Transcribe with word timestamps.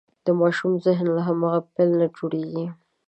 د 0.25 0.27
ماشوم 0.39 0.73
ذهن 0.85 1.07
له 1.15 1.21
هماغې 1.27 1.61
پیل 1.73 1.91
نه 1.99 2.07
جوړېږي. 2.17 2.65